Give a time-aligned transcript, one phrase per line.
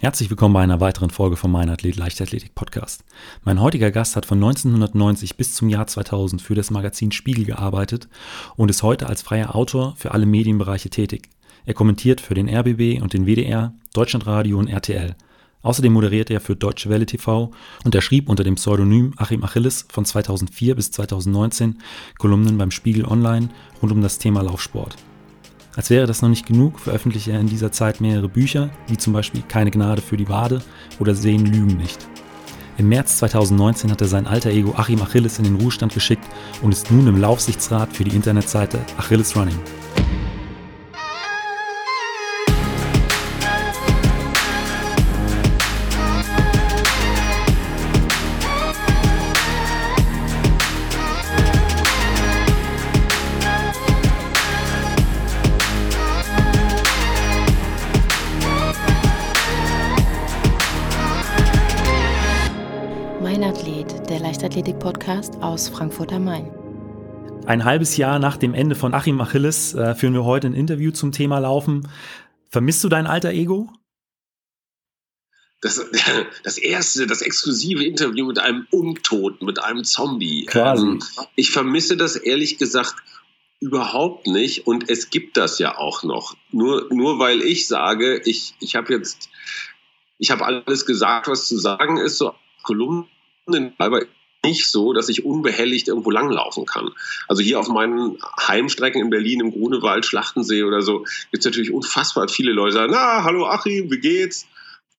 [0.00, 3.04] Herzlich willkommen bei einer weiteren Folge von Mein Athlet Leichtathletik Podcast.
[3.42, 8.08] Mein heutiger Gast hat von 1990 bis zum Jahr 2000 für das Magazin Spiegel gearbeitet
[8.54, 11.28] und ist heute als freier Autor für alle Medienbereiche tätig.
[11.66, 15.16] Er kommentiert für den RBB und den WDR, Deutschlandradio und RTL.
[15.62, 17.50] Außerdem moderiert er für Deutsche Welle TV
[17.82, 21.78] und er schrieb unter dem Pseudonym Achim Achilles von 2004 bis 2019
[22.18, 23.48] Kolumnen beim Spiegel Online
[23.82, 24.94] rund um das Thema Laufsport.
[25.78, 29.12] Als wäre das noch nicht genug, veröffentlichte er in dieser Zeit mehrere Bücher, wie zum
[29.12, 30.60] Beispiel Keine Gnade für die Wade
[30.98, 32.04] oder Sehen Lügen nicht.
[32.78, 36.24] Im März 2019 hat er sein alter Ego Achim Achilles in den Ruhestand geschickt
[36.62, 39.54] und ist nun im Laufsichtsrat für die Internetseite Achilles Running.
[64.48, 66.50] Leichtathletik-Podcast aus Frankfurt am Main.
[67.44, 70.90] Ein halbes Jahr nach dem Ende von Achim Achilles äh, führen wir heute ein Interview
[70.90, 71.86] zum Thema Laufen.
[72.48, 73.70] Vermisst du dein alter Ego?
[75.60, 75.84] Das,
[76.44, 80.46] das erste, das exklusive Interview mit einem Untoten, mit einem Zombie.
[80.46, 80.86] Quasi.
[80.86, 81.02] Ähm,
[81.36, 82.94] ich vermisse das ehrlich gesagt
[83.60, 86.38] überhaupt nicht und es gibt das ja auch noch.
[86.52, 89.28] Nur, nur weil ich sage, ich, ich habe jetzt,
[90.16, 94.06] ich habe alles gesagt, was zu sagen ist, so Kolumnen, aber
[94.44, 96.90] nicht so, dass ich unbehelligt irgendwo langlaufen kann.
[97.26, 101.00] Also hier auf meinen Heimstrecken in Berlin, im Grunewald, Schlachtensee oder so,
[101.30, 104.46] gibt es natürlich unfassbar viele Leute, sagen, na, hallo Achim, wie geht's?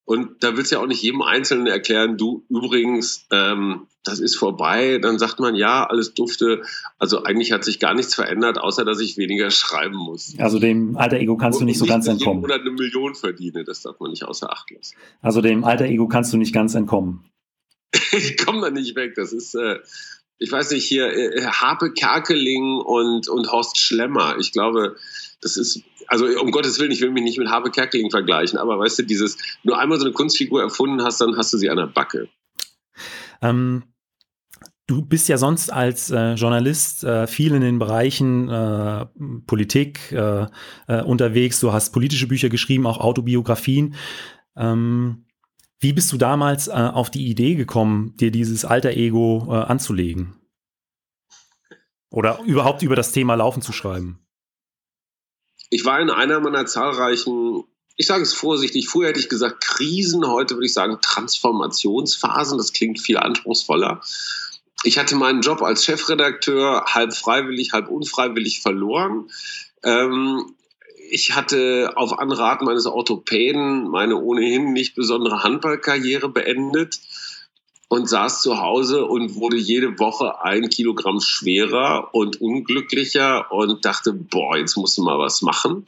[0.06, 4.36] Und da willst du ja auch nicht jedem Einzelnen erklären, du übrigens, ähm, das ist
[4.36, 4.98] vorbei.
[4.98, 6.64] Dann sagt man, ja, alles dufte.
[6.98, 10.34] Also eigentlich hat sich gar nichts verändert, außer dass ich weniger schreiben muss.
[10.40, 12.44] Also dem alter Ego kannst Und du nicht so ganz entkommen.
[12.44, 14.96] Oder eine Million verdiene, das darf man nicht außer Acht lassen.
[15.22, 17.24] Also dem alter Ego kannst du nicht ganz entkommen.
[18.12, 19.14] ich komme da nicht weg.
[19.16, 19.80] Das ist, äh,
[20.38, 24.38] ich weiß nicht, hier äh, Harpe Kerkeling und, und Horst Schlemmer.
[24.40, 24.96] Ich glaube,
[25.42, 28.80] das ist, also um Gottes Willen, ich will mich nicht mit Harpe Kerkeling vergleichen, aber
[28.80, 31.78] weißt du, dieses, nur einmal so eine Kunstfigur erfunden hast, dann hast du sie an
[31.78, 32.30] der Backe.
[33.42, 33.84] Ähm,
[34.90, 39.06] Du bist ja sonst als äh, Journalist äh, viel in den Bereichen äh,
[39.46, 40.48] Politik äh,
[40.88, 41.60] äh, unterwegs.
[41.60, 43.94] Du hast politische Bücher geschrieben, auch Autobiografien.
[44.58, 45.26] Ähm,
[45.80, 50.36] wie bist du damals äh, auf die Idee gekommen, dir dieses alter Ego äh, anzulegen?
[52.10, 54.20] Oder überhaupt über das Thema Laufen zu schreiben?
[55.70, 57.64] Ich war in einer meiner zahlreichen,
[57.96, 62.58] ich sage es vorsichtig, früher hätte ich gesagt Krisen, heute würde ich sagen Transformationsphasen.
[62.58, 64.02] Das klingt viel anspruchsvoller.
[64.84, 69.30] Ich hatte meinen Job als Chefredakteur halb freiwillig, halb unfreiwillig verloren.
[69.84, 70.56] Ähm,
[71.12, 77.00] ich hatte auf Anraten meines Orthopäden meine ohnehin nicht besondere Handballkarriere beendet
[77.90, 84.14] und saß zu Hause und wurde jede Woche ein Kilogramm schwerer und unglücklicher und dachte,
[84.14, 85.86] boah, jetzt musst du mal was machen.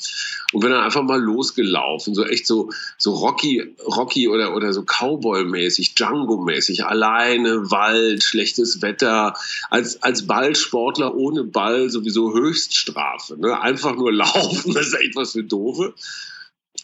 [0.51, 4.81] Und bin dann einfach mal losgelaufen, so echt so, so Rocky, Rocky oder, oder so
[4.81, 9.35] Cowboy-mäßig, Django-mäßig, alleine, Wald, schlechtes Wetter,
[9.69, 13.61] als, als Ballsportler ohne Ball sowieso Höchststrafe, ne?
[13.61, 15.93] Einfach nur laufen, das ist echt was für Doofe.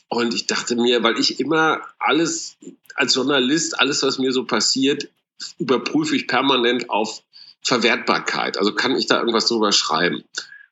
[0.09, 2.57] Und ich dachte mir, weil ich immer alles
[2.95, 5.09] als Journalist, alles, was mir so passiert,
[5.59, 7.21] überprüfe ich permanent auf
[7.61, 8.57] Verwertbarkeit.
[8.57, 10.23] Also kann ich da irgendwas drüber schreiben?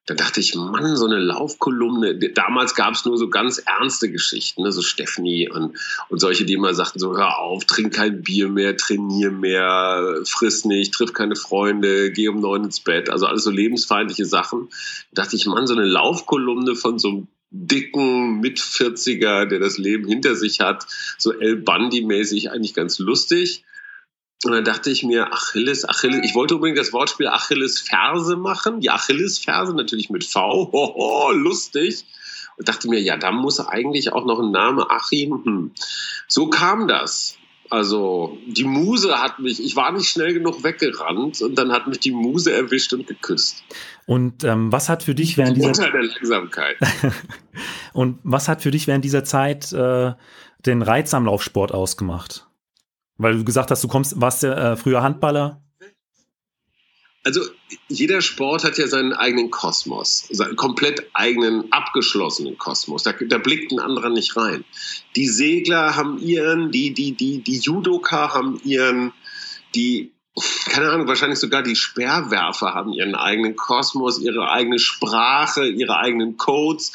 [0.07, 2.15] Dann dachte ich, Mann, so eine Laufkolumne.
[2.29, 4.71] Damals gab es nur so ganz ernste Geschichten, ne?
[4.71, 5.77] so Stephanie und,
[6.09, 10.63] und solche, die immer sagten, so hör auf, trink kein Bier mehr, trainier mehr, friss
[10.63, 13.09] nicht, triff keine Freunde, geh um neun ins Bett.
[13.09, 14.69] Also alles so lebensfeindliche Sachen.
[15.11, 20.07] Da dachte ich, Mann, so eine Laufkolumne von so einem dicken Mit-40er, der das Leben
[20.07, 20.85] hinter sich hat,
[21.17, 23.63] so El Bandi-mäßig eigentlich ganz lustig.
[24.43, 28.81] Und dann dachte ich mir, Achilles, Achilles, ich wollte übrigens das Wortspiel Achilles Ferse machen,
[28.81, 32.05] die Achilles Ferse natürlich mit V, hoho, lustig.
[32.57, 35.43] Und dachte mir, ja, da muss eigentlich auch noch ein Name Achim.
[35.43, 35.71] Hm.
[36.27, 37.37] So kam das.
[37.69, 41.99] Also die Muse hat mich, ich war nicht schnell genug weggerannt und dann hat mich
[41.99, 43.63] die Muse erwischt und geküsst.
[44.05, 46.77] Und ähm, was hat für dich während dieser Unter der Langsamkeit.
[47.93, 50.13] und was hat für dich während dieser Zeit äh,
[50.65, 52.47] den Reiz am Laufsport ausgemacht?
[53.17, 55.64] Weil du gesagt hast, du kommst, warst ja äh, früher Handballer.
[57.25, 57.41] Also
[57.87, 63.01] jeder Sport hat ja seinen eigenen Kosmos, seinen komplett eigenen abgeschlossenen Kosmos.
[63.01, 64.63] Da, da blickt ein anderer nicht rein.
[65.15, 69.11] Die Segler haben ihren, die die die die Judoka haben ihren,
[69.73, 70.11] die
[70.69, 76.37] keine Ahnung, wahrscheinlich sogar die Speerwerfer haben ihren eigenen Kosmos, ihre eigene Sprache, ihre eigenen
[76.37, 76.91] Codes.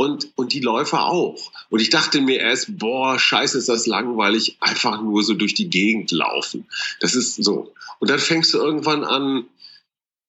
[0.00, 1.52] und, und die Läufer auch.
[1.68, 5.68] Und ich dachte mir erst, boah, scheiße, ist das langweilig, einfach nur so durch die
[5.68, 6.66] Gegend laufen.
[7.00, 7.74] Das ist so.
[7.98, 9.44] Und dann fängst du irgendwann an,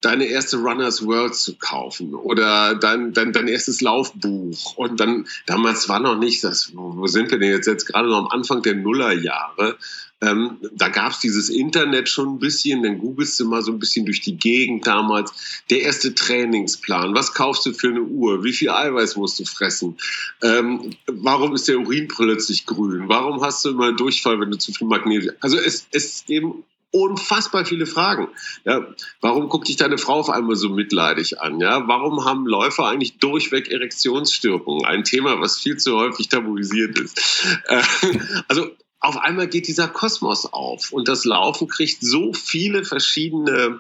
[0.01, 4.75] deine erste Runners World zu kaufen oder dein, dein, dein erstes Laufbuch.
[4.75, 8.19] Und dann, damals war noch nicht das, wo sind wir denn jetzt, jetzt gerade noch
[8.19, 9.77] am Anfang der Nullerjahre.
[10.24, 13.80] Ähm, da gab es dieses Internet schon ein bisschen, dann googelst du mal so ein
[13.80, 15.63] bisschen durch die Gegend damals.
[15.71, 19.97] Der erste Trainingsplan, was kaufst du für eine Uhr, wie viel Eiweiß musst du fressen,
[20.44, 24.71] ähm, warum ist der Urin plötzlich grün, warum hast du immer Durchfall, wenn du zu
[24.71, 25.33] viel Magnesium...
[25.39, 28.27] Also es, es eben unfassbar viele Fragen.
[28.65, 28.85] Ja,
[29.21, 31.59] warum guckt dich deine Frau auf einmal so mitleidig an?
[31.59, 34.85] Ja, warum haben Läufer eigentlich durchweg Erektionsstörungen?
[34.85, 37.45] Ein Thema, was viel zu häufig tabuisiert ist.
[37.65, 37.81] Äh,
[38.47, 43.79] also auf einmal geht dieser Kosmos auf und das Laufen kriegt so viele verschiedene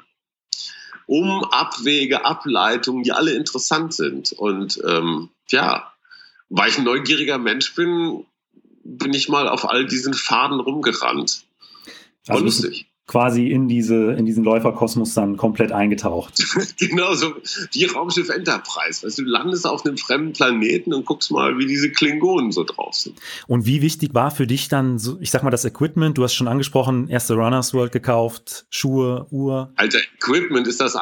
[1.05, 4.31] Umabwege, Ableitungen, die alle interessant sind.
[4.31, 5.91] Und ähm, ja,
[6.49, 8.25] weil ich ein neugieriger Mensch bin,
[8.83, 11.43] bin ich mal auf all diesen Faden rumgerannt.
[12.25, 16.41] War also lustig quasi in, diese, in diesen Läuferkosmos dann komplett eingetaucht.
[16.79, 17.33] genau, so
[17.73, 19.05] wie Raumschiff Enterprise.
[19.05, 22.63] Weißt du, du landest auf einem fremden Planeten und guckst mal, wie diese Klingonen so
[22.63, 23.19] drauf sind.
[23.47, 26.17] Und wie wichtig war für dich dann, so, ich sag mal, das Equipment?
[26.17, 29.73] Du hast schon angesprochen, erste Runners World gekauft, Schuhe, Uhr.
[29.75, 30.97] Alter, Equipment ist das,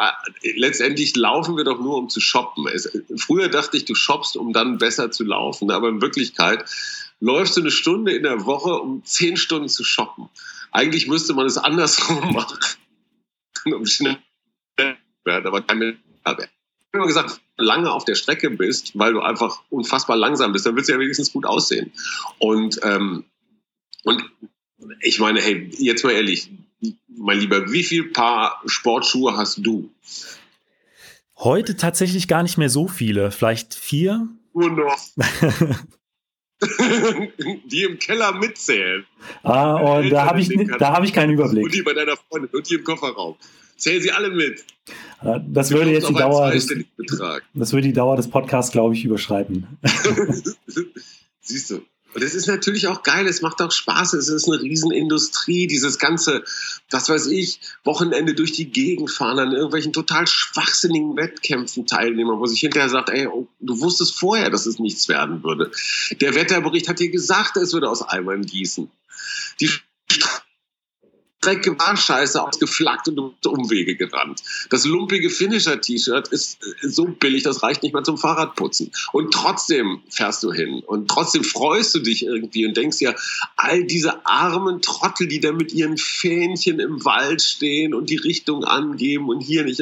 [0.56, 2.66] letztendlich laufen wir doch nur, um zu shoppen.
[2.74, 6.66] Es, früher dachte ich, du shoppst, um dann besser zu laufen, aber in Wirklichkeit
[7.20, 10.30] läufst du eine Stunde in der Woche, um zehn Stunden zu shoppen.
[10.72, 12.60] Eigentlich müsste man es andersrum machen,
[13.66, 14.18] um schnell
[15.26, 16.44] werden, aber keine habe.
[16.44, 20.18] Ich habe immer gesagt, wenn du lange auf der Strecke bist, weil du einfach unfassbar
[20.18, 21.92] langsam bist, dann willst du ja wenigstens gut aussehen.
[22.40, 23.26] Und, ähm,
[24.04, 24.24] und
[25.02, 26.50] ich meine, hey, jetzt mal ehrlich,
[27.08, 29.92] mein Lieber, wie viel Paar Sportschuhe hast du?
[31.38, 34.28] Heute tatsächlich gar nicht mehr so viele, vielleicht vier.
[34.54, 34.98] Nur noch.
[37.66, 39.06] die im Keller mitzählen.
[39.44, 41.64] Ah, und da habe ich, da hab ich keinen Überblick.
[41.64, 43.36] Und die bei deiner Freundin und die im Kofferraum.
[43.78, 44.66] Zähl sie alle mit.
[45.20, 46.68] Ah, das würde jetzt die Dauer, des,
[47.54, 49.68] das würde die Dauer des Podcasts, glaube ich, überschreiten.
[51.42, 51.82] Siehst du.
[52.14, 56.00] Und es ist natürlich auch geil, es macht auch Spaß, es ist eine Riesenindustrie, dieses
[56.00, 56.44] ganze,
[56.90, 62.46] was weiß ich, Wochenende durch die Gegend fahren, an irgendwelchen total schwachsinnigen Wettkämpfen teilnehmen, wo
[62.48, 65.72] sich hinterher sagt, ey, oh, du wusstest vorher, dass es nichts werden würde.
[66.20, 68.90] Der Wetterbericht hat dir gesagt, es würde aus Eimern gießen.
[69.60, 69.70] Die
[71.40, 74.44] Strecke war scheiße ausgeflackt und Umwege gerannt.
[74.70, 78.92] Das lumpige Finisher-T-Shirt ist äh, so billig, das reicht nicht mal zum Fahrradputzen.
[79.14, 83.16] Und trotzdem fährst du hin und trotzdem freust du dich irgendwie und denkst ja,
[83.56, 88.66] all diese armen Trottel, die da mit ihren Fähnchen im Wald stehen und die Richtung
[88.66, 89.82] angeben und hier nicht.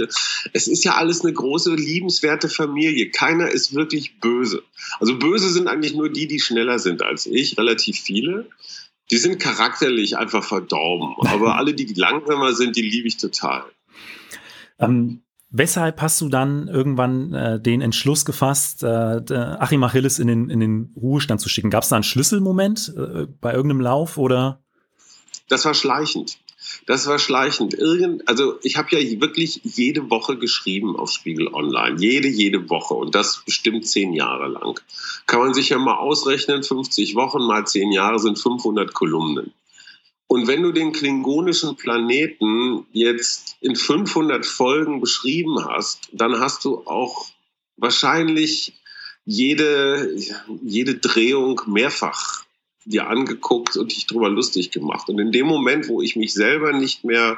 [0.54, 3.10] Es ist ja alles eine große, liebenswerte Familie.
[3.10, 4.62] Keiner ist wirklich böse.
[5.00, 8.48] Also böse sind eigentlich nur die, die schneller sind als ich, relativ viele
[9.12, 11.16] die sind charakterlich einfach verdorben.
[11.28, 13.64] Aber alle, die langsamer sind, die liebe ich total.
[14.80, 20.50] Ähm, weshalb hast du dann irgendwann äh, den Entschluss gefasst, äh, Achim Achilles in den,
[20.50, 21.70] in den Ruhestand zu schicken?
[21.70, 24.62] Gab es da einen Schlüsselmoment äh, bei irgendeinem Lauf oder?
[25.48, 26.38] Das war schleichend.
[26.86, 27.74] Das war schleichend.
[27.74, 31.98] Irgend, also ich habe ja wirklich jede Woche geschrieben auf Spiegel Online.
[32.00, 32.94] Jede, jede Woche.
[32.94, 34.80] Und das bestimmt zehn Jahre lang.
[35.26, 39.54] Kann man sich ja mal ausrechnen, 50 Wochen mal zehn Jahre sind 500 Kolumnen.
[40.28, 46.86] Und wenn du den klingonischen Planeten jetzt in 500 Folgen beschrieben hast, dann hast du
[46.86, 47.28] auch
[47.78, 48.74] wahrscheinlich
[49.26, 50.16] jede,
[50.64, 52.47] jede Drehung mehrfach
[52.88, 55.10] dir angeguckt und dich drüber lustig gemacht.
[55.10, 57.38] Und in dem Moment, wo ich mich selber nicht mehr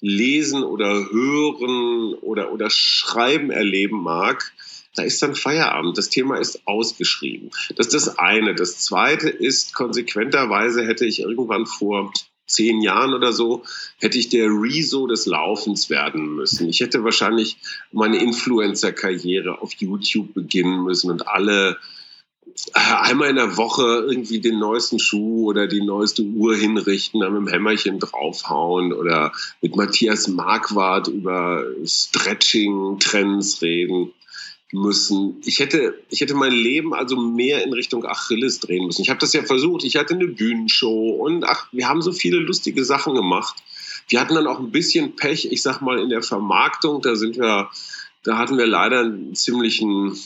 [0.00, 4.52] lesen oder hören oder, oder schreiben erleben mag,
[4.94, 5.96] da ist dann Feierabend.
[5.98, 7.50] Das Thema ist ausgeschrieben.
[7.76, 8.54] Das ist das eine.
[8.54, 12.12] Das zweite ist, konsequenterweise hätte ich irgendwann vor
[12.46, 13.62] zehn Jahren oder so,
[13.98, 16.68] hätte ich der Rezo des Laufens werden müssen.
[16.68, 17.58] Ich hätte wahrscheinlich
[17.92, 21.78] meine Influencer-Karriere auf YouTube beginnen müssen und alle
[22.74, 27.42] einmal in der Woche irgendwie den neuesten Schuh oder die neueste Uhr hinrichten, dann mit
[27.42, 34.12] dem Hämmerchen draufhauen oder mit Matthias Marquardt über Stretching-Trends reden
[34.72, 35.40] müssen.
[35.44, 39.02] Ich hätte, ich hätte mein Leben also mehr in Richtung Achilles drehen müssen.
[39.02, 39.84] Ich habe das ja versucht.
[39.84, 43.56] Ich hatte eine Bühnenshow und ach, wir haben so viele lustige Sachen gemacht.
[44.08, 47.02] Wir hatten dann auch ein bisschen Pech, ich sag mal, in der Vermarktung.
[47.02, 47.70] Da sind wir,
[48.22, 50.16] da hatten wir leider einen ziemlichen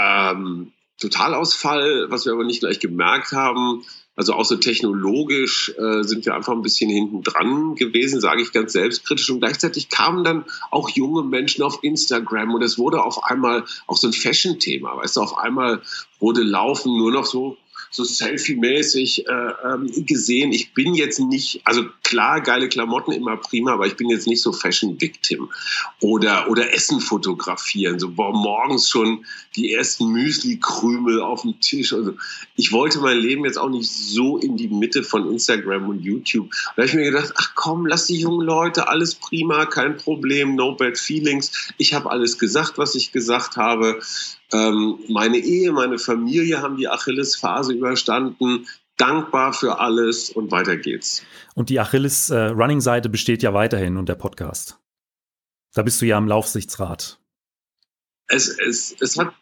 [0.00, 3.84] ähm, Totalausfall, was wir aber nicht gleich gemerkt haben.
[4.16, 8.52] Also auch so technologisch äh, sind wir einfach ein bisschen hinten dran gewesen, sage ich
[8.52, 9.30] ganz selbstkritisch.
[9.30, 13.96] Und gleichzeitig kamen dann auch junge Menschen auf Instagram und es wurde auf einmal auch
[13.96, 14.96] so ein Fashion-Thema.
[14.98, 15.80] Weißt du, auf einmal
[16.18, 17.56] wurde Laufen nur noch so
[17.90, 20.52] so Selfie-mäßig äh, ähm, gesehen.
[20.52, 24.42] Ich bin jetzt nicht, also klar, geile Klamotten immer prima, aber ich bin jetzt nicht
[24.42, 25.48] so Fashion-Victim.
[26.00, 29.24] Oder, oder Essen fotografieren, so boah, morgens schon
[29.54, 31.92] die ersten Müsli-Krümel auf dem Tisch.
[31.92, 32.14] Also
[32.56, 36.50] ich wollte mein Leben jetzt auch nicht so in die Mitte von Instagram und YouTube.
[36.74, 40.56] Da habe ich mir gedacht, ach komm, lass die jungen Leute, alles prima, kein Problem,
[40.56, 41.72] no bad feelings.
[41.78, 44.00] Ich habe alles gesagt, was ich gesagt habe.
[44.52, 48.66] Ähm, meine Ehe, meine Familie haben die Achilles-Phase überstanden.
[49.00, 51.22] Dankbar für alles und weiter geht's.
[51.54, 54.78] Und die Achilles-Running-Seite äh, besteht ja weiterhin und der Podcast.
[55.74, 57.18] Da bist du ja im Laufsichtsrat.
[58.26, 59.32] Es, es, es hat,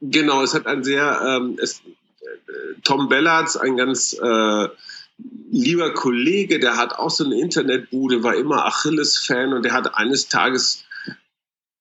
[0.00, 1.80] genau, es hat ein sehr, ähm, es,
[2.20, 4.68] äh, Tom Bellards, ein ganz äh,
[5.50, 10.28] lieber Kollege, der hat auch so eine Internetbude, war immer Achilles-Fan und der hat eines
[10.28, 10.84] Tages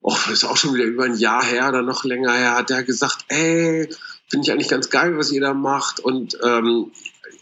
[0.01, 2.83] oh, ist auch schon wieder über ein Jahr her oder noch länger her, hat er
[2.83, 3.89] gesagt, ey,
[4.29, 6.91] finde ich eigentlich ganz geil, was ihr da macht und ähm,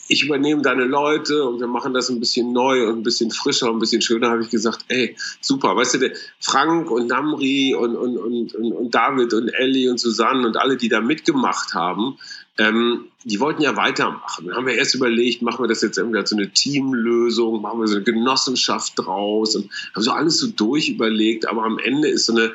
[0.09, 3.69] ich übernehme deine Leute und wir machen das ein bisschen neu und ein bisschen frischer
[3.69, 5.75] und ein bisschen schöner, habe ich gesagt, ey, super.
[5.75, 10.47] Weißt du, der Frank und Namri und, und, und, und David und Ellie und Susanne
[10.47, 12.17] und alle, die da mitgemacht haben,
[12.57, 14.47] ähm, die wollten ja weitermachen.
[14.47, 17.79] Dann haben wir erst überlegt, machen wir das jetzt irgendwie als so eine Teamlösung, machen
[17.79, 22.25] wir so eine Genossenschaft draus und haben so alles so durchüberlegt, aber am Ende ist
[22.25, 22.53] so eine,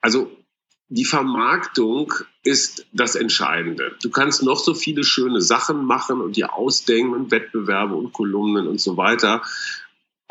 [0.00, 0.30] also
[0.92, 3.92] die Vermarktung ist das Entscheidende.
[4.02, 8.66] Du kannst noch so viele schöne Sachen machen und dir ausdenken und Wettbewerbe und Kolumnen
[8.66, 9.40] und so weiter.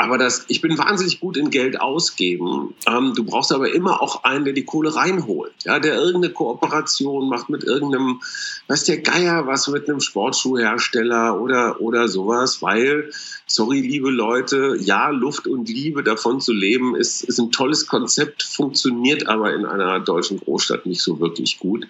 [0.01, 2.73] Aber das, ich bin wahnsinnig gut in Geld ausgeben.
[2.87, 7.29] Ähm, du brauchst aber immer auch einen, der die Kohle reinholt, ja, der irgendeine Kooperation
[7.29, 8.19] macht mit irgendeinem,
[8.67, 13.11] weiß der Geier was mit einem Sportschuhhersteller oder, oder sowas, weil,
[13.45, 18.41] sorry, liebe Leute, ja, Luft und Liebe davon zu leben ist, ist ein tolles Konzept,
[18.41, 21.85] funktioniert aber in einer deutschen Großstadt nicht so wirklich gut.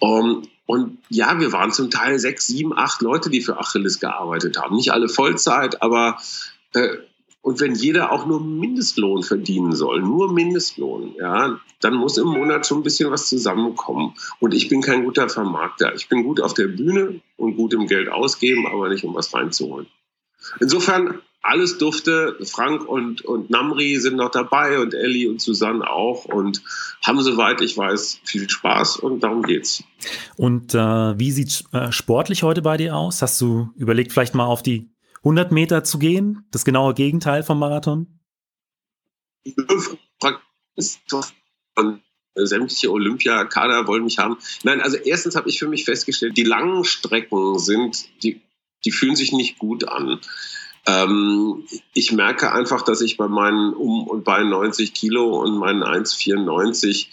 [0.00, 4.58] Ähm, und ja, wir waren zum Teil sechs, sieben, acht Leute, die für Achilles gearbeitet
[4.58, 4.74] haben.
[4.74, 6.18] Nicht alle Vollzeit, aber
[6.72, 6.96] äh,
[7.44, 12.66] und wenn jeder auch nur Mindestlohn verdienen soll, nur Mindestlohn, ja, dann muss im Monat
[12.66, 14.14] schon ein bisschen was zusammenkommen.
[14.40, 15.94] Und ich bin kein guter Vermarkter.
[15.94, 19.34] Ich bin gut auf der Bühne und gut im Geld ausgeben, aber nicht um was
[19.34, 19.86] reinzuholen.
[20.58, 22.34] Insofern alles dufte.
[22.44, 26.62] Frank und, und Namri sind noch dabei und Ellie und Susanne auch und
[27.04, 29.84] haben, soweit ich weiß, viel Spaß und darum geht's.
[30.36, 30.78] Und äh,
[31.18, 33.20] wie sieht äh, sportlich heute bei dir aus?
[33.20, 34.93] Hast du überlegt, vielleicht mal auf die
[35.24, 38.20] 100 Meter zu gehen, das genaue Gegenteil vom Marathon?
[42.34, 44.36] sämtliche Olympiakader wollen mich haben.
[44.64, 48.40] Nein, also erstens habe ich für mich festgestellt, die langen Strecken sind, die,
[48.84, 50.20] die fühlen sich nicht gut an.
[50.86, 51.64] Ähm,
[51.94, 57.06] ich merke einfach, dass ich bei meinen um und bei 90 Kilo und meinen 1,94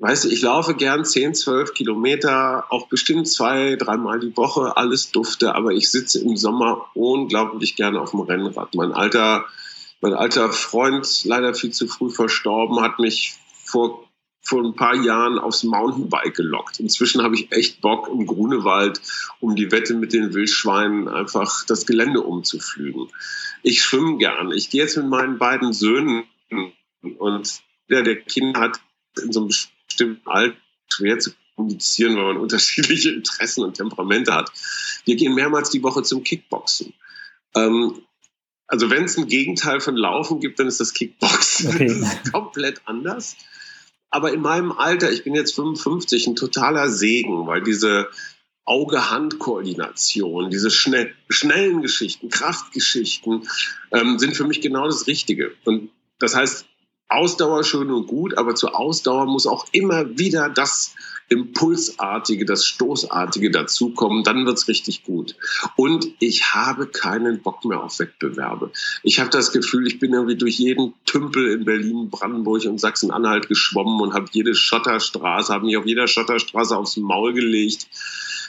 [0.00, 5.10] Weißt du, ich laufe gern 10, 12 Kilometer, auch bestimmt zwei, dreimal die Woche, alles
[5.10, 8.74] dufte, aber ich sitze im Sommer unglaublich gerne auf dem Rennrad.
[8.74, 9.44] Mein alter,
[10.00, 14.08] mein alter Freund, leider viel zu früh verstorben, hat mich vor,
[14.40, 16.80] vor ein paar Jahren aufs Mountainbike gelockt.
[16.80, 19.02] Inzwischen habe ich echt Bock im Grunewald,
[19.40, 23.08] um die Wette mit den Wildschweinen einfach das Gelände umzuflügen.
[23.62, 24.50] Ich schwimme gern.
[24.52, 26.24] Ich gehe jetzt mit meinen beiden Söhnen
[27.18, 28.80] und ja, der Kind hat
[29.22, 29.50] in so einem
[30.00, 30.56] bestimmten Alter
[30.88, 34.50] schwer zu kommunizieren, weil man unterschiedliche Interessen und Temperamente hat.
[35.04, 36.94] Wir gehen mehrmals die Woche zum Kickboxen.
[37.54, 38.02] Ähm,
[38.66, 41.74] also wenn es ein Gegenteil von Laufen gibt, dann ist das Kickboxen.
[41.74, 41.86] Okay.
[41.88, 43.36] Das ist komplett anders.
[44.10, 48.08] Aber in meinem Alter, ich bin jetzt 55, ein totaler Segen, weil diese
[48.64, 53.48] Auge-Hand-Koordination, diese schnell, schnellen Geschichten, Kraftgeschichten
[53.92, 55.52] ähm, sind für mich genau das Richtige.
[55.64, 56.66] Und das heißt,
[57.10, 60.94] Ausdauer schön und gut, aber zur Ausdauer muss auch immer wieder das
[61.30, 65.36] Impulsartige, das Stoßartige dazukommen, dann wird's richtig gut.
[65.76, 68.72] Und ich habe keinen Bock mehr auf Wettbewerbe.
[69.04, 73.46] Ich habe das Gefühl, ich bin irgendwie durch jeden Tümpel in Berlin, Brandenburg und Sachsen-Anhalt
[73.46, 77.86] geschwommen und habe jede Schotterstraße, habe mich auf jeder Schotterstraße aufs Maul gelegt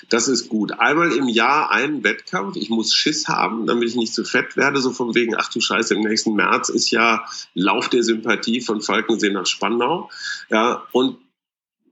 [0.09, 0.73] das ist gut.
[0.79, 2.55] Einmal im Jahr einen Wettkampf.
[2.55, 4.79] Ich muss Schiss haben, damit ich nicht zu fett werde.
[4.79, 8.81] So von wegen, ach du Scheiße, im nächsten März ist ja Lauf der Sympathie von
[8.81, 10.09] Falkensee nach Spandau.
[10.49, 11.17] Ja, und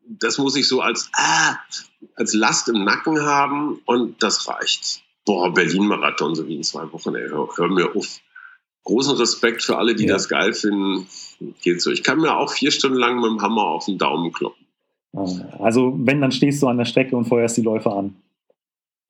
[0.10, 1.56] das muss ich so als, ah,
[2.16, 5.04] als Last im Nacken haben und das reicht.
[5.26, 8.20] Boah, Berlin-Marathon, so wie in zwei Wochen, ey, hör, hör mir auf.
[8.84, 10.14] Großen Respekt für alle, die ja.
[10.14, 11.08] das geil finden.
[11.62, 11.92] Geht so.
[11.92, 14.66] Ich kann mir auch vier Stunden lang mit dem Hammer auf den Daumen kloppen.
[15.14, 18.16] Also wenn, dann stehst du an der Strecke und feuerst die Läufer an.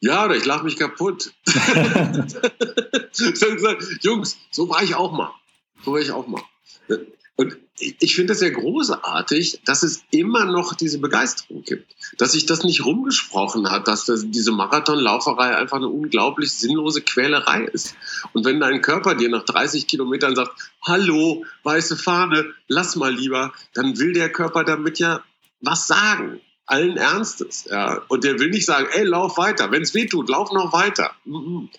[0.01, 1.33] Ja, oder ich lache mich kaputt.
[4.01, 5.31] Jungs, so war ich auch mal.
[5.83, 6.41] So war ich auch mal.
[7.35, 11.95] Und ich finde es sehr großartig, dass es immer noch diese Begeisterung gibt.
[12.17, 17.63] Dass sich das nicht rumgesprochen hat, dass das, diese Marathonlauferei einfach eine unglaublich sinnlose Quälerei
[17.63, 17.95] ist.
[18.33, 20.51] Und wenn dein Körper dir nach 30 Kilometern sagt,
[20.81, 25.23] hallo, weiße Fahne, lass mal lieber, dann will der Körper damit ja
[25.61, 26.41] was sagen.
[26.65, 27.65] Allen Ernstes.
[27.69, 28.03] Ja.
[28.09, 29.71] Und der will nicht sagen, ey, lauf weiter.
[29.71, 31.11] Wenn es weh tut, lauf noch weiter.
[31.25, 31.69] Mhm.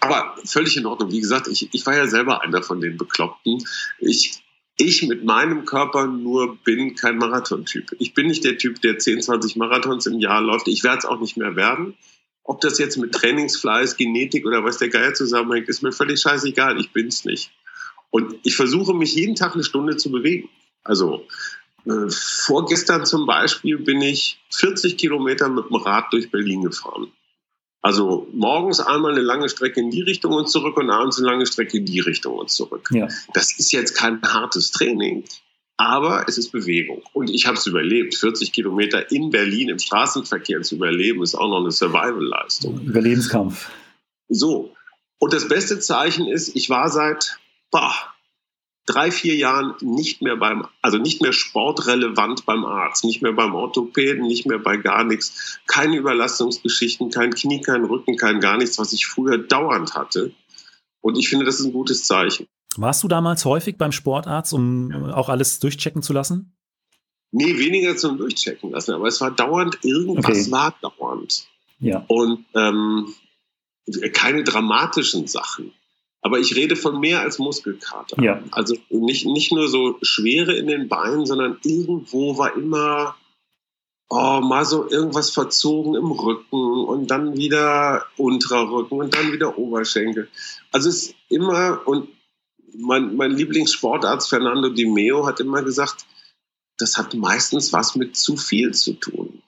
[0.00, 1.10] Aber völlig in Ordnung.
[1.10, 3.64] Wie gesagt, ich, ich war ja selber einer von den Bekloppten.
[3.98, 4.42] Ich
[4.78, 7.96] ich mit meinem Körper nur bin kein Marathontyp.
[7.98, 10.68] Ich bin nicht der Typ, der 10, 20 Marathons im Jahr läuft.
[10.68, 11.96] Ich werde es auch nicht mehr werden.
[12.44, 16.78] Ob das jetzt mit Trainingsfleiß, Genetik oder was der Geier zusammenhängt, ist mir völlig scheißegal.
[16.78, 17.50] Ich bin es nicht.
[18.10, 20.48] Und ich versuche mich jeden Tag eine Stunde zu bewegen.
[20.84, 21.26] Also
[21.86, 27.12] äh, vorgestern zum Beispiel bin ich 40 Kilometer mit dem Rad durch Berlin gefahren.
[27.82, 31.46] Also morgens einmal eine lange Strecke in die Richtung und zurück und abends eine lange
[31.46, 32.88] Strecke in die Richtung und zurück.
[32.92, 33.06] Ja.
[33.32, 35.22] Das ist jetzt kein hartes Training,
[35.76, 37.02] aber es ist Bewegung.
[37.12, 38.16] Und ich habe es überlebt.
[38.16, 42.80] 40 Kilometer in Berlin im Straßenverkehr zu überleben, ist auch noch eine Survival-Leistung.
[42.80, 43.70] Überlebenskampf.
[44.28, 44.74] So.
[45.18, 47.38] Und das beste Zeichen ist, ich war seit
[47.70, 47.94] boah,
[48.86, 53.54] drei, vier Jahren nicht mehr beim, also nicht mehr sportrelevant beim Arzt, nicht mehr beim
[53.54, 55.58] Orthopäden, nicht mehr bei gar nichts.
[55.66, 60.32] Keine Überlastungsgeschichten, kein Knie, kein Rücken, kein gar nichts, was ich früher dauernd hatte.
[61.00, 62.46] Und ich finde, das ist ein gutes Zeichen.
[62.76, 66.56] Warst du damals häufig beim Sportarzt, um auch alles durchchecken zu lassen?
[67.32, 70.50] Nee, weniger zum Durchchecken lassen, aber es war dauernd, irgendwas okay.
[70.50, 71.46] war dauernd.
[71.78, 72.04] Ja.
[72.08, 73.12] Und ähm,
[74.12, 75.72] keine dramatischen Sachen.
[76.22, 78.20] Aber ich rede von mehr als Muskelkater.
[78.22, 78.42] Ja.
[78.50, 83.14] Also nicht, nicht nur so Schwere in den Beinen, sondern irgendwo war immer
[84.08, 89.58] oh, mal so irgendwas verzogen im Rücken und dann wieder unterer Rücken und dann wieder
[89.58, 90.28] Oberschenkel.
[90.72, 92.08] Also es ist immer, und
[92.78, 96.06] mein, mein Lieblingssportarzt Fernando Di Meo hat immer gesagt,
[96.78, 99.42] das hat meistens was mit zu viel zu tun.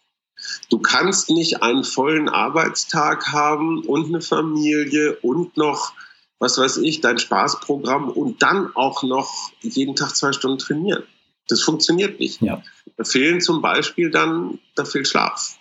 [0.70, 5.92] Du kannst nicht einen vollen Arbeitstag haben und eine Familie und noch
[6.38, 11.04] was weiß ich, dein Spaßprogramm und dann auch noch jeden Tag zwei Stunden trainieren.
[11.48, 12.40] Das funktioniert nicht.
[12.42, 12.62] Ja.
[12.96, 15.58] Da fehlen zum Beispiel dann, da fehlt Schlaf.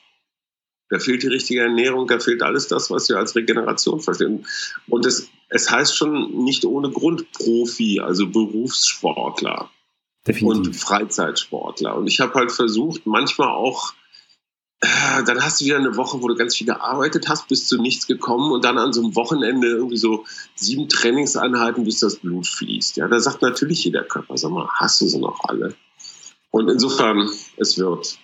[0.90, 4.46] Da fehlt die richtige Ernährung, da fehlt alles das, was wir als Regeneration verstehen.
[4.88, 9.70] Und es, es heißt schon nicht ohne Grund Profi, also Berufssportler
[10.26, 10.68] Definitiv.
[10.68, 11.96] und Freizeitsportler.
[11.96, 13.94] Und ich habe halt versucht, manchmal auch
[14.80, 18.06] dann hast du wieder eine Woche, wo du ganz viel gearbeitet hast, bist zu nichts
[18.06, 22.98] gekommen und dann an so einem Wochenende irgendwie so sieben Trainingseinheiten, bis das Blut fließt.
[22.98, 25.76] Ja, da sagt natürlich jeder Körper, sag mal, hast du sie noch alle?
[26.52, 28.20] Und insofern, es wird.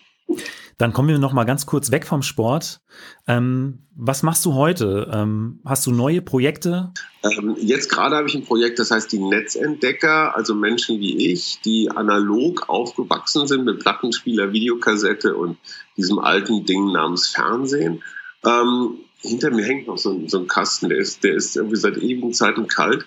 [0.83, 2.81] Dann kommen wir noch mal ganz kurz weg vom Sport.
[3.25, 5.09] Ähm, was machst du heute?
[5.13, 6.91] Ähm, hast du neue Projekte?
[7.23, 11.61] Ähm, jetzt gerade habe ich ein Projekt, das heißt die Netzentdecker, also Menschen wie ich,
[11.63, 15.57] die analog aufgewachsen sind mit Plattenspieler, Videokassette und
[15.95, 18.03] diesem alten Ding namens Fernsehen.
[18.43, 21.77] Ähm, hinter mir hängt noch so ein, so ein Kasten, der ist, der ist irgendwie
[21.77, 23.05] seit ewigen Zeiten kalt.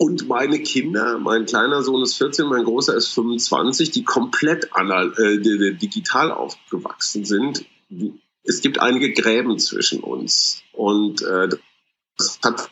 [0.00, 5.12] Und meine Kinder, mein kleiner Sohn ist 14, mein großer ist 25, die komplett anal,
[5.18, 7.64] äh, digital aufgewachsen sind.
[8.44, 10.62] Es gibt einige Gräben zwischen uns.
[10.72, 11.48] Und äh,
[12.16, 12.70] das hat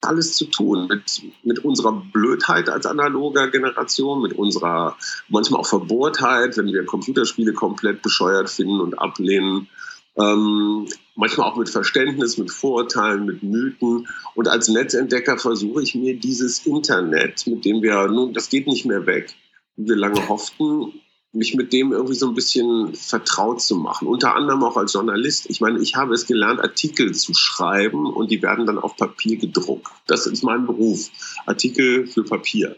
[0.00, 4.96] alles zu tun mit, mit unserer Blödheit als analoger Generation, mit unserer
[5.28, 9.68] manchmal auch Verbohrtheit, wenn wir Computerspiele komplett bescheuert finden und ablehnen
[10.16, 14.08] ähm, manchmal auch mit Verständnis, mit Vorurteilen, mit Mythen.
[14.34, 18.84] Und als Netzentdecker versuche ich mir dieses Internet, mit dem wir nun, das geht nicht
[18.84, 19.34] mehr weg,
[19.76, 21.00] wie wir lange hofften,
[21.32, 24.06] mich mit dem irgendwie so ein bisschen vertraut zu machen.
[24.06, 25.48] Unter anderem auch als Journalist.
[25.48, 29.38] Ich meine, ich habe es gelernt, Artikel zu schreiben und die werden dann auf Papier
[29.38, 29.90] gedruckt.
[30.06, 31.10] Das ist mein Beruf.
[31.46, 32.76] Artikel für Papier.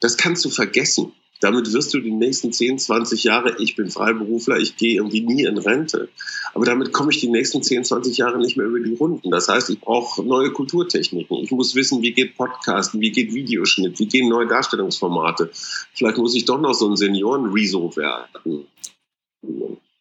[0.00, 1.12] Das kannst du vergessen.
[1.40, 5.44] Damit wirst du die nächsten 10, 20 Jahre, ich bin Freiberufler, ich gehe irgendwie nie
[5.44, 6.08] in Rente.
[6.52, 9.30] Aber damit komme ich die nächsten 10, 20 Jahre nicht mehr über die Runden.
[9.30, 11.36] Das heißt, ich brauche neue Kulturtechniken.
[11.38, 15.50] Ich muss wissen, wie geht Podcasten, wie geht Videoschnitt, wie gehen neue Darstellungsformate.
[15.94, 18.66] Vielleicht muss ich doch noch so ein Senioren-Reso werden.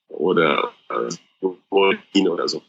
[0.10, 1.10] Oder äh,
[2.28, 2.64] oder so.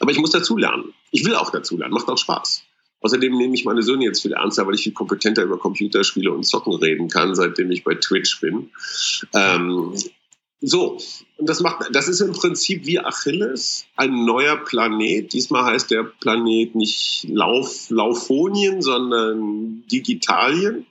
[0.00, 0.94] Aber ich muss dazu lernen.
[1.10, 1.94] Ich will auch dazu lernen.
[1.94, 2.64] Macht auch Spaß.
[3.00, 6.44] Außerdem nehme ich meine Söhne jetzt viel ernster, weil ich viel kompetenter über Computerspiele und
[6.44, 8.70] Zocken reden kann, seitdem ich bei Twitch bin.
[9.34, 9.92] Ähm,
[10.60, 10.98] so,
[11.36, 15.32] und das macht, das ist im Prinzip wie Achilles, ein neuer Planet.
[15.32, 20.86] Diesmal heißt der Planet nicht Lauf, Laufonien, sondern Digitalien.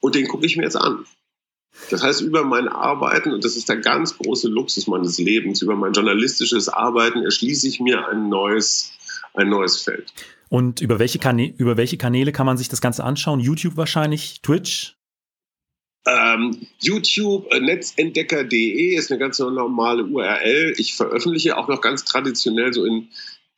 [0.00, 1.06] und den gucke ich mir jetzt an.
[1.90, 5.76] Das heißt, über mein Arbeiten, und das ist der ganz große Luxus meines Lebens, über
[5.76, 8.92] mein journalistisches Arbeiten erschließe ich mir ein neues,
[9.34, 10.12] ein neues Feld.
[10.48, 13.40] Und über welche, Kanä über welche Kanäle kann man sich das Ganze anschauen?
[13.40, 14.96] YouTube wahrscheinlich, Twitch?
[16.06, 20.74] Ähm, YouTube, äh, netzentdecker.de ist eine ganz normale URL.
[20.78, 23.08] Ich veröffentliche auch noch ganz traditionell so in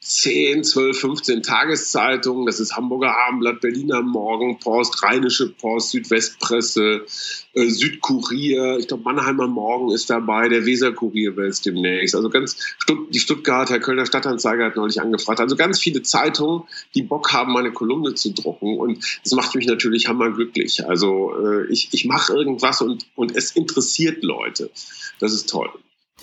[0.03, 2.47] 10, 12, 15 Tageszeitungen.
[2.47, 7.05] Das ist Hamburger Abendblatt, Berliner Morgenpost, Rheinische Post, Südwestpresse,
[7.53, 8.79] äh, Südkurier.
[8.79, 12.15] Ich glaube, Mannheimer Morgen ist dabei, der Weserkurier wird es demnächst.
[12.15, 15.39] Also ganz Stutt die Stuttgarter, Kölner Stadtanzeiger hat neulich angefragt.
[15.39, 16.63] Also ganz viele Zeitungen,
[16.95, 18.79] die Bock haben, meine Kolumne zu drucken.
[18.79, 20.87] Und das macht mich natürlich hammerglücklich.
[20.89, 24.71] Also äh, ich, ich mache irgendwas und, und es interessiert Leute.
[25.19, 25.69] Das ist toll.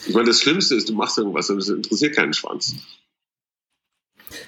[0.08, 2.76] Ich meine, das Schlimmste ist, du machst irgendwas und es interessiert keinen Schwanz.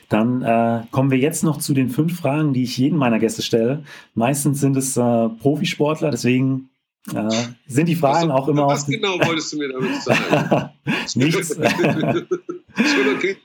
[0.09, 3.41] Dann äh, kommen wir jetzt noch zu den fünf Fragen, die ich jedem meiner Gäste
[3.41, 3.83] stelle.
[4.13, 6.69] Meistens sind es äh, Profisportler, deswegen
[7.13, 7.29] äh,
[7.67, 10.69] sind die Fragen was, auch immer Was genau wolltest du mir damit sagen?
[11.15, 11.55] Nichts.
[12.79, 13.37] Schon okay.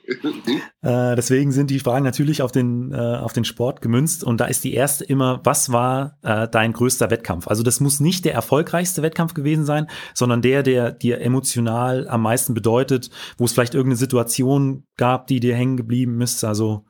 [0.81, 4.23] äh, deswegen sind die Fragen natürlich auf den, äh, auf den Sport gemünzt.
[4.23, 7.47] Und da ist die erste immer, was war äh, dein größter Wettkampf?
[7.47, 12.21] Also das muss nicht der erfolgreichste Wettkampf gewesen sein, sondern der, der dir emotional am
[12.21, 16.43] meisten bedeutet, wo es vielleicht irgendeine Situation gab, die dir hängen geblieben ist.
[16.43, 16.85] Also,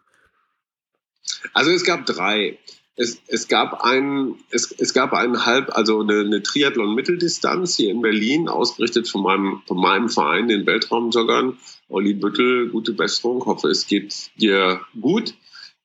[1.53, 2.59] also es gab drei.
[2.97, 8.01] Es, es, gab einen, es, es gab einen halb, also eine, eine Triathlon-Mitteldistanz hier in
[8.01, 11.57] Berlin, ausgerichtet von meinem, von meinem Verein, den Weltraumjoggern.
[11.89, 15.33] Olli Büttel, gute Besserung, hoffe es geht dir gut.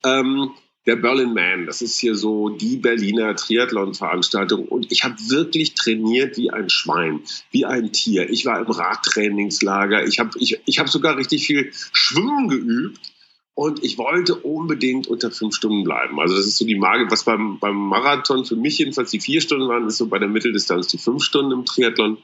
[0.04, 0.52] Ähm,
[0.86, 6.36] der Berlin Man, das ist hier so die Berliner Triathlon-Veranstaltung und ich habe wirklich trainiert
[6.38, 7.20] wie ein Schwein,
[7.50, 8.30] wie ein Tier.
[8.30, 13.12] Ich war im Radtrainingslager, ich habe ich, ich hab sogar richtig viel Schwimmen geübt
[13.60, 16.18] und ich wollte unbedingt unter fünf Stunden bleiben.
[16.18, 19.42] Also das ist so die Marke, was beim, beim Marathon für mich jedenfalls die vier
[19.42, 22.16] Stunden waren, ist so bei der Mitteldistanz die fünf Stunden im Triathlon.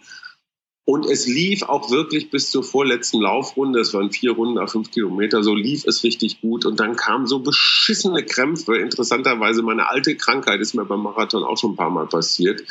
[0.86, 4.90] Und es lief auch wirklich bis zur vorletzten Laufrunde, es waren vier Runden auf fünf
[4.90, 6.64] Kilometer, so lief es richtig gut.
[6.64, 8.78] Und dann kamen so beschissene Krämpfe.
[8.78, 12.62] Interessanterweise, meine alte Krankheit ist mir beim Marathon auch schon ein paar Mal passiert.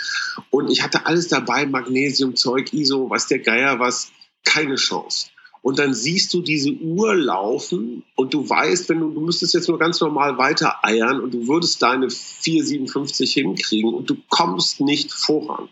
[0.50, 4.12] Und ich hatte alles dabei, Magnesium, Zeug, ISO, was der Geier was,
[4.44, 5.28] keine Chance.
[5.66, 9.68] Und dann siehst du diese Uhr laufen und du weißt, wenn du, du müsstest jetzt
[9.68, 15.12] nur ganz normal weiter eiern und du würdest deine 4,57 hinkriegen und du kommst nicht
[15.12, 15.70] voran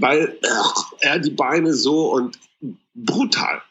[0.00, 0.38] weil
[1.00, 2.38] er die Beine so und
[2.94, 3.62] brutal.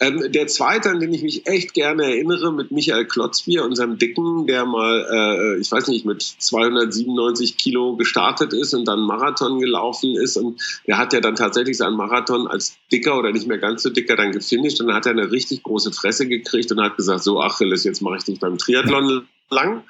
[0.00, 4.46] Ähm, der zweite, an den ich mich echt gerne erinnere, mit Michael Klotzbier, unserem Dicken,
[4.46, 10.14] der mal, äh, ich weiß nicht, mit 297 Kilo gestartet ist und dann Marathon gelaufen
[10.14, 10.36] ist.
[10.36, 13.90] Und der hat ja dann tatsächlich seinen Marathon als dicker oder nicht mehr ganz so
[13.90, 14.80] dicker dann gefinisht.
[14.80, 18.00] Und dann hat er eine richtig große Fresse gekriegt und hat gesagt, so Achilles, jetzt
[18.00, 19.82] mache ich dich beim Triathlon lang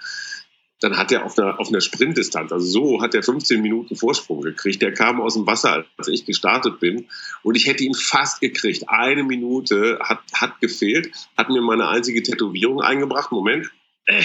[0.81, 4.43] dann hat er auf einer, auf einer Sprintdistanz, also so hat er 15 Minuten Vorsprung
[4.43, 4.81] gekriegt.
[4.81, 7.09] Der kam aus dem Wasser, als ich gestartet bin.
[7.43, 8.89] Und ich hätte ihn fast gekriegt.
[8.89, 13.33] Eine Minute hat, hat gefehlt, hat mir meine einzige Tätowierung eingebracht.
[13.33, 13.71] Moment,
[14.07, 14.23] äh,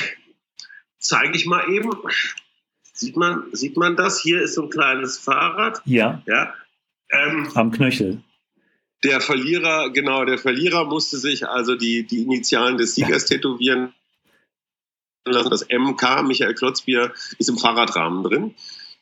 [0.99, 1.89] zeige ich mal eben.
[2.93, 4.21] Sieht man, sieht man das?
[4.21, 5.81] Hier ist so ein kleines Fahrrad.
[5.85, 6.21] Ja.
[6.27, 6.53] ja.
[7.09, 8.21] Ähm, Am Knöchel.
[9.03, 13.93] Der Verlierer, genau, der Verlierer musste sich also die, die Initialen des Siegers tätowieren
[15.25, 15.49] lassen.
[15.49, 18.55] Das MK, Michael Klotzbier, ist im Fahrradrahmen drin.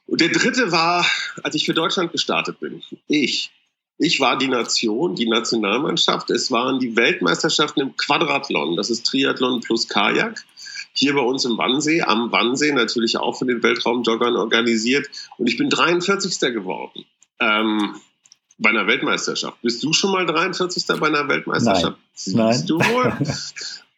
[0.08, 1.06] Und der dritte war,
[1.44, 2.82] als ich für Deutschland gestartet bin.
[3.08, 3.52] Ich.
[3.98, 6.32] Ich war die Nation, die Nationalmannschaft.
[6.32, 8.76] Es waren die Weltmeisterschaften im Quadrathlon.
[8.76, 10.44] Das ist Triathlon plus Kajak.
[10.94, 15.08] Hier bei uns im Wannsee, am Wannsee, natürlich auch von den Weltraumjoggern organisiert.
[15.38, 16.40] Und ich bin 43.
[16.52, 17.06] geworden.
[17.40, 17.96] Ähm,
[18.58, 19.62] bei einer Weltmeisterschaft.
[19.62, 20.86] Bist du schon mal 43.
[21.00, 21.84] bei einer Weltmeisterschaft?
[21.84, 21.96] Nein.
[22.14, 22.66] Siehst Nein.
[22.68, 23.18] du wohl?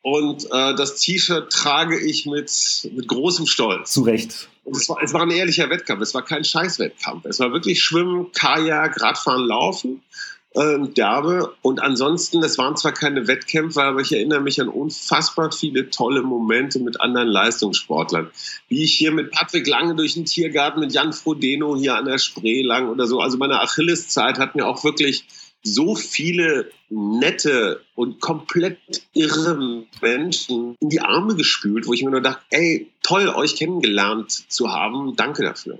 [0.04, 2.52] Und äh, das T-Shirt trage ich mit,
[2.94, 3.94] mit großem Stolz.
[3.94, 4.50] Zu Recht.
[4.66, 6.02] Es war, es war ein ehrlicher Wettkampf.
[6.02, 7.26] Es war kein Scheißwettkampf.
[7.26, 10.02] Es war wirklich Schwimmen, Kajak, Radfahren, Laufen,
[10.56, 11.54] äh, Derbe.
[11.62, 16.22] Und ansonsten, es waren zwar keine Wettkämpfe, aber ich erinnere mich an unfassbar viele tolle
[16.22, 18.30] Momente mit anderen Leistungssportlern.
[18.68, 22.18] Wie ich hier mit Patrick Lange durch den Tiergarten, mit Jan Frodeno hier an der
[22.18, 23.22] Spree lang oder so.
[23.22, 25.26] Also meine Achilleszeit hat mir auch wirklich
[25.64, 32.22] so viele nette und komplett irre Menschen in die Arme gespült, wo ich mir nur
[32.22, 35.80] dachte, ey, toll, euch kennengelernt zu haben, danke dafür.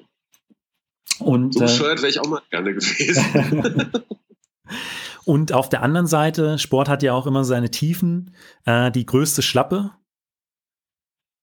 [1.20, 3.92] Und, so äh, bescheuert wäre ich auch mal gerne gewesen.
[5.26, 8.36] und auf der anderen Seite, Sport hat ja auch immer seine Tiefen.
[8.66, 9.92] Äh, die größte Schlappe?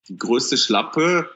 [0.08, 1.30] Die größte Schlappe,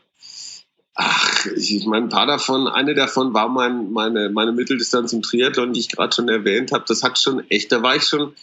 [0.96, 5.72] Ach, ich meine, ein paar davon, eine davon war mein, meine, meine Mitteldistanz im Triathlon,
[5.72, 6.84] die ich gerade schon erwähnt habe.
[6.86, 8.34] Das hat schon echt, da war ich schon,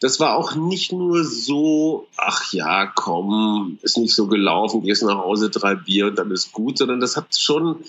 [0.00, 5.18] das war auch nicht nur so, ach ja, komm, ist nicht so gelaufen, gehst nach
[5.18, 7.84] Hause, drei Bier und dann ist gut, sondern das hat schon,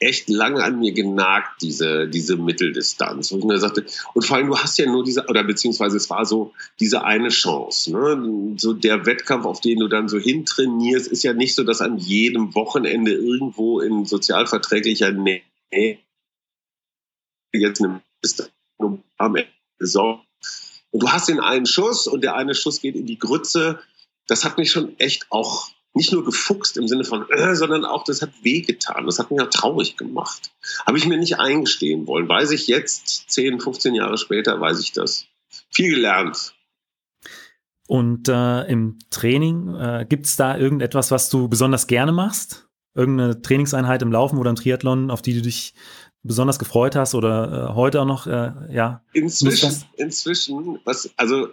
[0.00, 3.32] echt lange an mir genagt, diese, diese Mitteldistanz.
[3.32, 3.84] Und ich mir sagte,
[4.14, 7.30] und vor allem, du hast ja nur diese, oder beziehungsweise es war so diese eine
[7.30, 7.92] Chance.
[7.92, 8.54] Ne?
[8.58, 11.98] So der Wettkampf, auf den du dann so hintrainierst, ist ja nicht so, dass an
[11.98, 15.42] jedem Wochenende irgendwo in sozialverträglicher Nähe
[17.52, 18.00] jetzt eine
[19.16, 19.50] am Ende.
[20.90, 23.80] Und du hast den einen Schuss und der eine Schuss geht in die Grütze.
[24.26, 28.04] Das hat mich schon echt auch nicht nur gefuchst im Sinne von, äh, sondern auch,
[28.04, 29.04] das hat wehgetan.
[29.04, 30.52] Das hat mich auch traurig gemacht.
[30.86, 32.28] Habe ich mir nicht eingestehen wollen.
[32.28, 35.26] Weiß ich jetzt, 10, 15 Jahre später, weiß ich das.
[35.70, 36.54] Viel gelernt.
[37.88, 42.68] Und äh, im Training, äh, gibt es da irgendetwas, was du besonders gerne machst?
[42.94, 45.74] Irgendeine Trainingseinheit im Laufen oder im Triathlon, auf die du dich
[46.22, 49.02] besonders gefreut hast oder äh, heute auch noch, äh, ja?
[49.12, 51.48] Inzwischen, inzwischen, was, also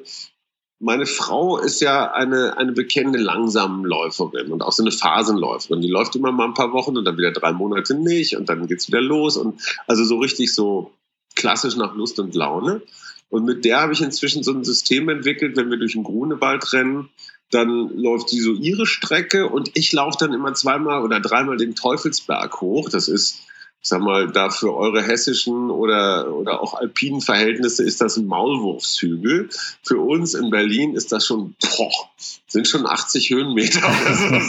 [0.79, 5.81] meine Frau ist ja eine, eine bekennende Langsamläuferin und auch so eine Phasenläuferin.
[5.81, 8.67] Die läuft immer mal ein paar Wochen und dann wieder drei Monate nicht und dann
[8.67, 10.91] geht's wieder los und also so richtig so
[11.35, 12.81] klassisch nach Lust und Laune.
[13.29, 16.71] Und mit der habe ich inzwischen so ein System entwickelt, wenn wir durch den Grunewald
[16.73, 17.09] rennen,
[17.51, 21.75] dann läuft sie so ihre Strecke und ich laufe dann immer zweimal oder dreimal den
[21.75, 22.89] Teufelsberg hoch.
[22.89, 23.41] Das ist
[23.87, 29.49] sag mal, da für eure hessischen oder, oder auch alpinen Verhältnisse ist das ein Maulwurfshügel.
[29.83, 32.09] Für uns in Berlin ist das schon, boah,
[32.47, 33.81] sind schon 80 Höhenmeter.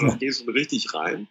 [0.07, 1.29] Das geht schon richtig rein.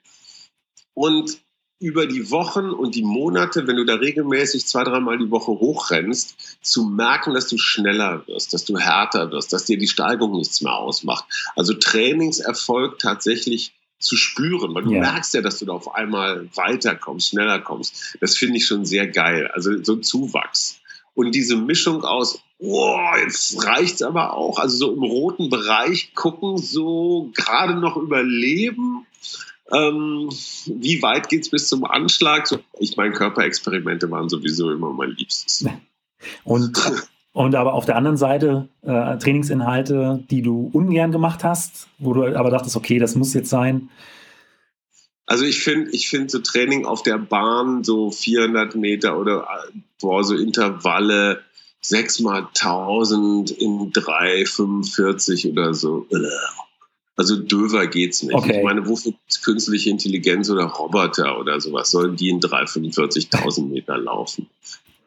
[0.94, 1.40] Und
[1.80, 6.60] über die Wochen und die Monate, wenn du da regelmäßig zwei, dreimal die Woche hochrennst,
[6.62, 10.62] zu merken, dass du schneller wirst, dass du härter wirst, dass dir die Steigung nichts
[10.62, 11.26] mehr ausmacht.
[11.56, 13.74] Also Trainingserfolg tatsächlich
[14.06, 15.02] zu spüren, weil du ja.
[15.02, 18.18] merkst ja, dass du da auf einmal weiterkommst, schneller kommst.
[18.22, 19.50] Das finde ich schon sehr geil.
[19.54, 20.80] Also so ein Zuwachs.
[21.14, 26.58] Und diese Mischung aus, oh, jetzt reicht's aber auch, also so im roten Bereich gucken,
[26.58, 29.06] so gerade noch überleben.
[29.72, 30.30] Ähm,
[30.66, 32.48] wie weit geht's bis zum Anschlag?
[32.48, 35.66] So, ich meine, Körperexperimente waren sowieso immer mein Liebstes.
[36.44, 36.78] Und
[37.36, 42.34] Und aber auf der anderen Seite äh, Trainingsinhalte, die du ungern gemacht hast, wo du
[42.34, 43.90] aber dachtest, okay, das muss jetzt sein.
[45.26, 49.46] Also ich finde, ich finde so Training auf der Bahn, so 400 Meter oder
[50.00, 51.42] boah, so Intervalle,
[51.82, 56.08] 6 mal 1000 in 3,45 oder so.
[57.18, 58.34] Also döver geht's nicht.
[58.34, 58.60] Okay.
[58.60, 59.12] Ich meine, wofür
[59.44, 64.48] künstliche Intelligenz oder Roboter oder sowas sollen die in 3,45.000 Meter laufen?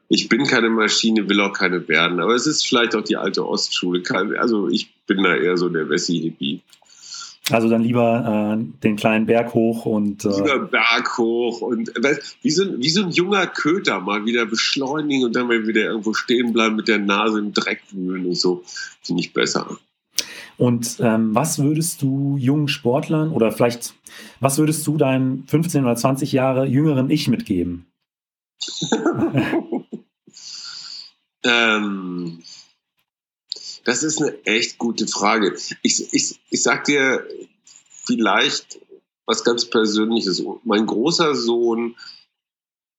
[0.08, 2.20] Ich bin keine Maschine, will auch keine werden.
[2.20, 4.02] Aber es ist vielleicht auch die alte Ostschule.
[4.38, 6.62] Also ich bin da eher so der Wessi-Hippie.
[7.50, 10.24] Also dann lieber äh, den kleinen Berg hoch und.
[10.24, 11.90] Äh lieber Berg hoch und
[12.42, 16.12] wie, so, wie so ein junger Köter mal wieder beschleunigen und dann mal wieder irgendwo
[16.12, 18.62] stehen bleiben mit der Nase im Dreck wühlen und so.
[19.02, 19.78] Finde ich besser.
[20.58, 23.94] Und ähm, was würdest du jungen Sportlern oder vielleicht,
[24.40, 27.86] was würdest du deinem 15 oder 20 Jahre jüngeren Ich mitgeben?
[31.48, 32.42] Ähm,
[33.84, 35.56] das ist eine echt gute Frage.
[35.82, 37.26] Ich, ich, ich sag dir
[38.04, 38.78] vielleicht
[39.24, 40.42] was ganz Persönliches.
[40.64, 41.96] Mein großer Sohn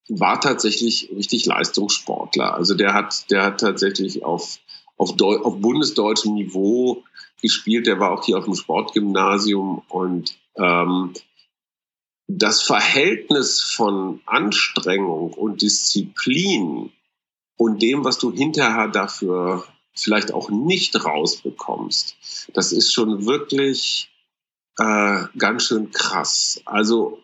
[0.09, 2.55] war tatsächlich richtig Leistungssportler.
[2.55, 4.57] Also der hat, der hat tatsächlich auf,
[4.97, 7.03] auf, Deu auf bundesdeutschem Niveau
[7.41, 7.85] gespielt.
[7.85, 11.13] Der war auch hier auf dem Sportgymnasium und ähm,
[12.27, 16.91] das Verhältnis von Anstrengung und Disziplin
[17.59, 22.15] und dem, was du hinterher dafür vielleicht auch nicht rausbekommst,
[22.53, 24.09] das ist schon wirklich
[24.77, 26.61] äh, ganz schön krass.
[26.63, 27.21] Also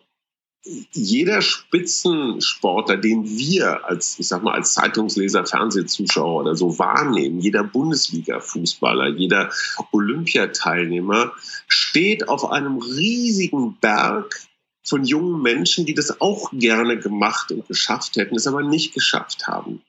[0.92, 7.64] jeder Spitzensportler, den wir als, ich sag mal, als Zeitungsleser, Fernsehzuschauer oder so wahrnehmen, jeder
[7.64, 9.50] Bundesliga-Fußballer, jeder
[9.90, 11.32] Olympiateilnehmer,
[11.66, 14.38] steht auf einem riesigen Berg
[14.84, 19.46] von jungen Menschen, die das auch gerne gemacht und geschafft hätten, es aber nicht geschafft
[19.46, 19.82] haben.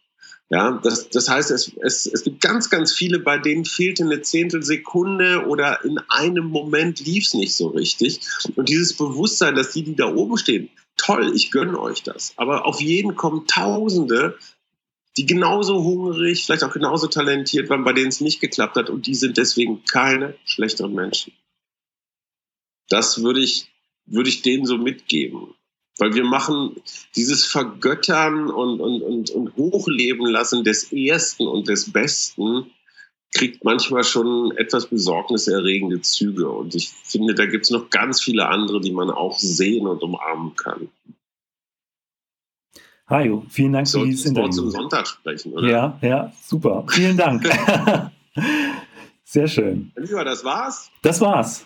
[0.49, 4.21] Ja, das, das heißt, es, es, es gibt ganz, ganz viele, bei denen fehlte eine
[4.21, 8.21] Zehntelsekunde oder in einem Moment lief es nicht so richtig.
[8.55, 12.33] Und dieses Bewusstsein, dass die, die da oben stehen, toll, ich gönne euch das.
[12.37, 14.37] Aber auf jeden kommen Tausende,
[15.17, 18.89] die genauso hungrig, vielleicht auch genauso talentiert waren, bei denen es nicht geklappt hat.
[18.89, 21.33] Und die sind deswegen keine schlechteren Menschen.
[22.87, 23.69] Das würde ich,
[24.05, 25.55] würde ich denen so mitgeben.
[25.99, 26.75] Weil wir machen
[27.15, 32.71] dieses Vergöttern und, und, und, und Hochleben lassen des Ersten und des Besten,
[33.33, 36.49] kriegt manchmal schon etwas besorgniserregende Züge.
[36.49, 40.01] Und ich finde, da gibt es noch ganz viele andere, die man auch sehen und
[40.01, 40.89] umarmen kann.
[43.09, 44.49] Hajo, vielen Dank für dieses Interview.
[44.49, 45.69] zum Sonntag sprechen, oder?
[45.69, 46.85] Ja, ja, super.
[46.89, 47.47] Vielen Dank.
[49.23, 49.91] Sehr schön.
[49.95, 50.89] Lieber, das war's?
[51.01, 51.65] Das war's.